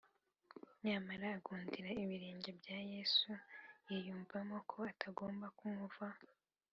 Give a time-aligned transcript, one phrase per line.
[0.83, 3.29] ”nyamara agundira ibirenge bya yesu,
[3.89, 6.23] yiyumvamo ko atagomba kumuvaho